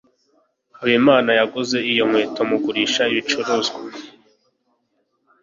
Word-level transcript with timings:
habimana 0.77 1.29
yaguze 1.39 1.77
izo 1.91 2.03
nkweto 2.09 2.41
mugurisha 2.49 3.03
ibicuruzwa 3.11 3.79